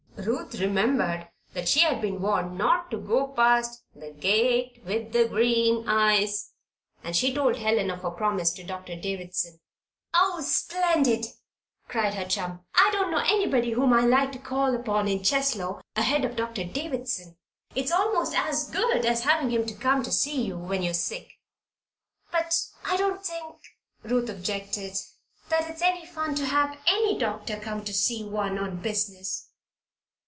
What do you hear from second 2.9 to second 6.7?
to go past "the gate with the green eyes"